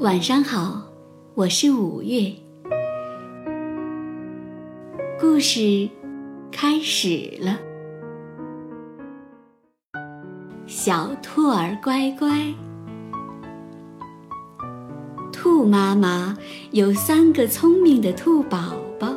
[0.00, 0.80] 晚上好，
[1.34, 2.32] 我是五月。
[5.20, 5.90] 故事
[6.50, 7.58] 开始了。
[10.66, 12.54] 小兔儿乖乖，
[15.30, 16.34] 兔妈妈
[16.70, 19.14] 有三个聪明的兔宝宝，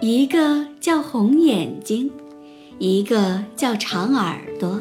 [0.00, 2.10] 一个叫红眼睛，
[2.78, 4.80] 一个叫长耳朵，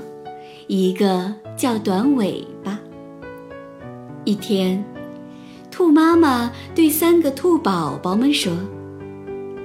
[0.68, 2.80] 一个叫短尾巴。
[4.26, 4.82] 一天，
[5.84, 8.54] 兔妈妈对三个兔宝宝们说：“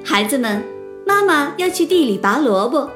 [0.04, 0.64] 孩子们，
[1.06, 2.90] 妈妈要去地里拔萝卜，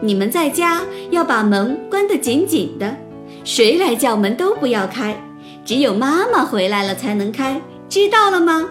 [0.00, 2.96] 你们在家要把门关得紧紧的，
[3.42, 5.20] 谁来叫门都不要开，
[5.64, 8.68] 只有妈妈回来了才能开，知道了吗？”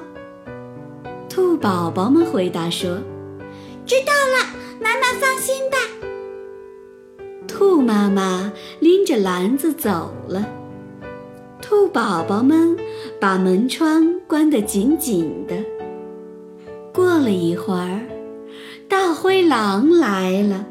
[1.28, 3.00] 兔宝宝们回答说
[3.86, 5.78] ：“知道了，妈妈放心吧。”
[7.50, 10.48] 兔妈妈拎着篮子走了。
[11.62, 12.78] 兔宝宝们
[13.20, 15.56] 把门窗关得紧紧的。
[16.94, 18.02] 过了一会儿，
[18.88, 20.66] 大灰狼来了。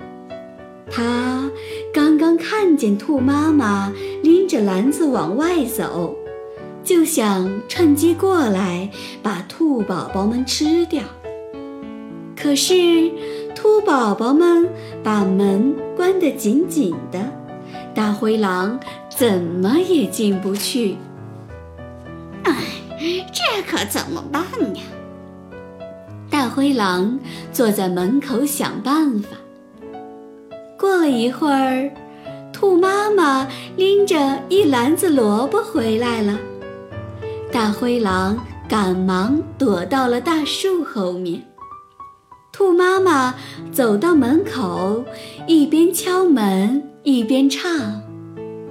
[0.91, 1.51] 他
[1.93, 6.17] 刚刚看见兔妈妈拎着篮子往外走，
[6.83, 8.91] 就想趁机过来
[9.23, 11.03] 把兔宝宝们吃掉。
[12.35, 13.11] 可是，
[13.55, 14.69] 兔宝宝们
[15.03, 17.19] 把门关得紧紧的，
[17.95, 18.81] 大灰狼。
[19.19, 20.97] 怎么也进不去。
[22.45, 22.55] 哎，
[23.33, 24.45] 这可怎么办
[24.77, 24.83] 呀？
[26.31, 27.19] 大灰狼
[27.53, 29.31] 坐在门口想办法。
[30.79, 31.91] 过了一会儿，
[32.53, 36.39] 兔妈妈拎着一篮子萝卜回来了。
[37.51, 41.43] 大灰狼赶忙躲到了大树后面。
[42.53, 43.35] 兔妈妈
[43.73, 45.05] 走到门口，
[45.49, 48.01] 一边敲门一边唱。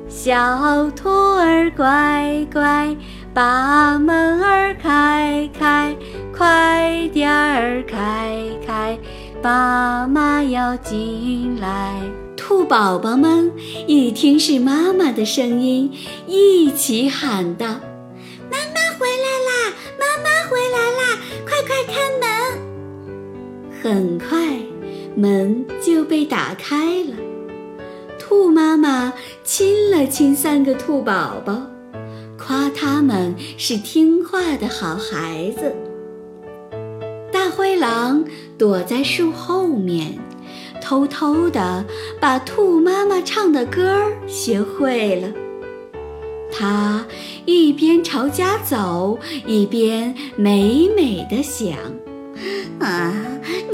[0.09, 2.95] 小兔儿乖乖，
[3.33, 5.95] 把门儿开开，
[6.36, 8.33] 快点儿开
[8.65, 8.98] 开，
[9.43, 12.02] 妈妈要进来。
[12.36, 13.52] 兔宝宝们
[13.86, 15.92] 一听是妈妈的声音，
[16.26, 17.65] 一起喊道
[18.49, 19.73] ：“妈妈回来啦！
[19.99, 21.20] 妈妈回来啦！
[21.45, 22.26] 快快开门！”
[23.83, 24.58] 很快，
[25.15, 27.15] 门就被打开了。
[28.27, 29.14] 兔妈妈
[29.45, 31.61] 亲了亲三个兔宝宝，
[32.38, 35.73] 夸他们是听话的好孩子。
[37.32, 38.26] 大灰狼
[38.58, 40.20] 躲在树后面，
[40.82, 41.86] 偷偷地
[42.20, 45.30] 把兔妈妈唱的歌儿学会了。
[46.52, 47.05] 他
[47.45, 51.77] 一边朝家走，一边美美的想。
[52.80, 53.14] 啊，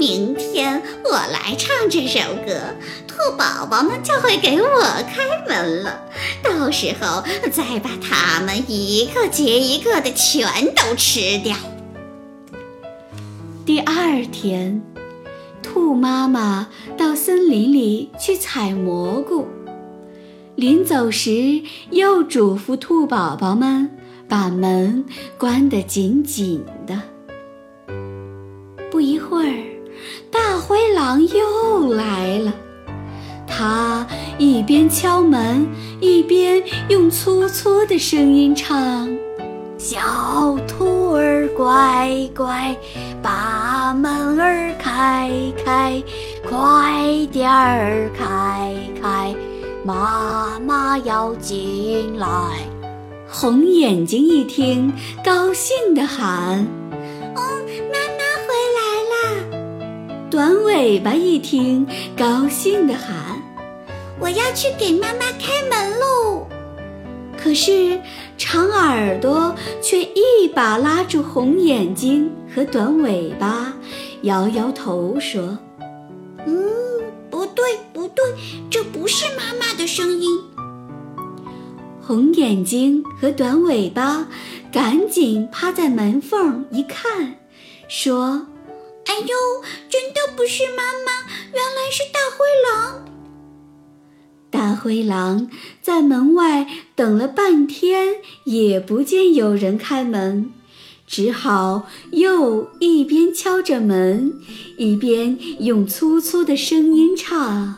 [0.04, 2.60] 明天我来唱这首歌，
[3.08, 5.98] 兔宝宝们就会给我开门了。
[6.42, 11.56] 到时候再把它们一个接一个的全都吃掉。
[13.64, 14.82] 第二天，
[15.62, 19.46] 兔妈妈到森林里去采蘑菇，
[20.54, 21.62] 临走时
[21.92, 23.88] 又嘱咐兔宝宝们
[24.28, 25.06] 把门
[25.38, 27.00] 关得紧紧的。
[31.04, 32.54] 狼又来了。
[33.46, 34.06] 他
[34.38, 35.66] 一边敲门，
[36.00, 39.06] 一边用粗粗的声音唱
[39.76, 42.74] ：“小兔儿乖乖，
[43.20, 45.30] 把门儿开
[45.62, 46.02] 开，
[46.48, 49.34] 快点儿开开，
[49.84, 52.26] 妈妈要进来。”
[53.28, 54.90] 红眼睛一听，
[55.22, 56.66] 高兴地喊
[60.34, 61.86] ：“短尾巴一听，
[62.16, 63.40] 高兴地喊
[64.18, 66.48] ：“我要去给妈妈开门喽！”
[67.40, 68.00] 可是
[68.36, 73.72] 长耳朵却一把拉住红眼睛和短尾巴，
[74.22, 75.56] 摇摇头说
[76.44, 76.68] ：“嗯，
[77.30, 78.24] 不对，不对，
[78.68, 80.36] 这不是妈妈的声音。”
[82.02, 84.26] 红眼睛和短尾巴
[84.72, 87.36] 赶紧趴在门缝一看，
[87.86, 88.48] 说。
[89.06, 89.36] 哎呦，
[89.88, 91.12] 真的不是妈妈，
[91.52, 93.04] 原来是大灰狼。
[94.50, 95.50] 大灰狼
[95.82, 100.52] 在门外等了半天，也不见有人开门，
[101.06, 104.32] 只好又一边敲着门，
[104.78, 107.74] 一边用粗粗的声音唱：“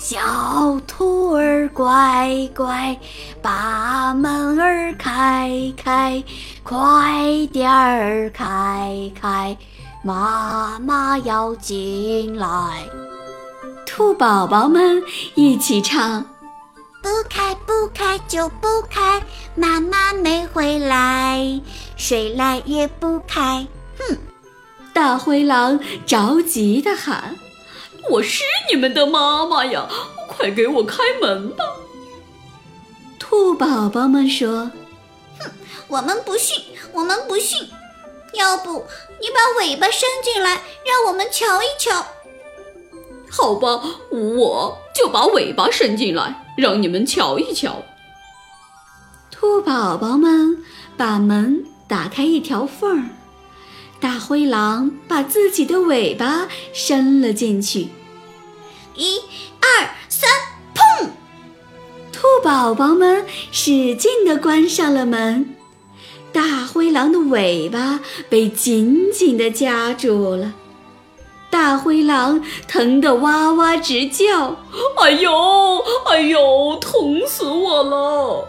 [0.00, 2.98] 小兔儿乖乖，
[3.42, 6.24] 把门儿开开，
[6.62, 9.56] 快点儿开开。”
[10.06, 12.86] 妈妈要进来，
[13.86, 15.02] 兔宝宝们
[15.34, 16.22] 一起唱：
[17.02, 19.22] 不开不开就不开，
[19.54, 21.58] 妈妈没回来，
[21.96, 23.66] 谁来也不开。
[23.98, 24.18] 哼！
[24.92, 27.34] 大灰狼着急地喊
[28.10, 29.88] ：“我是你们的妈妈呀，
[30.28, 31.64] 快给我开门吧！”
[33.18, 34.70] 兔宝宝们说
[35.40, 35.50] ：“哼，
[35.88, 36.62] 我们不信，
[36.92, 37.66] 我们不信。
[38.34, 38.86] 要不
[39.20, 42.06] 你把尾巴伸进来，让我们瞧一瞧。”
[43.30, 47.82] 好吧，我就把尾巴伸进来，让你们瞧一瞧。
[49.30, 50.64] 兔宝宝们
[50.96, 53.08] 把门打开一条缝儿，
[54.00, 57.88] 大灰狼把自己的尾巴伸了进去。
[58.94, 59.18] 一、
[59.60, 60.30] 二、三，
[60.72, 61.08] 砰！
[62.12, 65.56] 兔宝宝们使劲地关上了门，
[66.34, 70.52] 大灰狼的尾巴被紧紧地夹住了。
[71.48, 74.56] 大灰狼疼得哇哇直叫
[74.98, 75.32] ：“哎呦，
[76.06, 78.48] 哎呦，疼死我了！”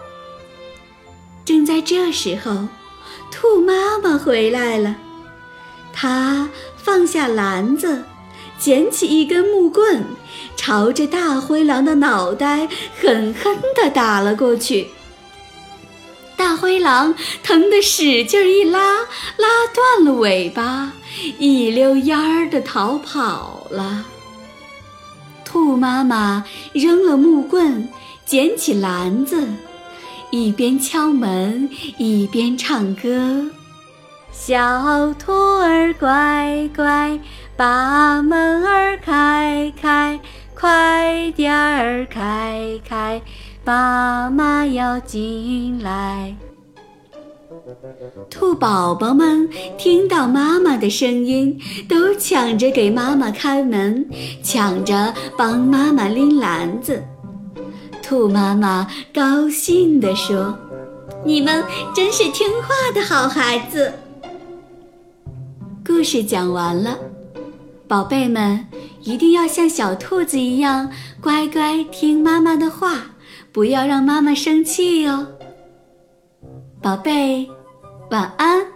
[1.46, 2.68] 正在这时候，
[3.30, 4.96] 兔妈妈回来了。
[5.94, 8.04] 她放下篮子，
[8.58, 10.04] 捡起一根木棍，
[10.56, 12.68] 朝着大灰狼的脑袋
[13.00, 14.88] 狠狠地打了过去。
[16.56, 17.14] 灰狼
[17.44, 19.02] 疼得使劲一拉，
[19.38, 20.94] 拉断了尾巴，
[21.38, 24.06] 一溜烟儿的逃跑了。
[25.44, 26.44] 兔妈妈
[26.74, 27.88] 扔了木棍，
[28.26, 29.48] 捡起篮子，
[30.32, 33.46] 一边敲门一边唱歌
[34.34, 37.20] ：“小兔儿乖乖，
[37.56, 40.20] 把门儿开开，
[40.54, 43.22] 快点儿开开。”
[43.64, 46.36] 妈妈要进来，
[48.30, 51.60] 兔宝宝们听到妈妈的声音，
[51.90, 54.08] 都抢着给妈妈开门，
[54.44, 57.04] 抢着帮妈妈拎篮子。
[58.04, 60.58] 兔妈妈高兴地说
[61.26, 61.64] ：“你们
[61.96, 63.92] 真是听话的好孩子。”
[65.86, 66.98] 故事讲完了，
[67.88, 68.68] 宝贝们
[69.02, 70.92] 一定要像小兔子一样
[71.22, 73.08] 乖乖听妈妈的话。
[73.52, 75.26] 不要让妈妈生气哟，
[76.82, 77.50] 宝贝，
[78.10, 78.75] 晚安。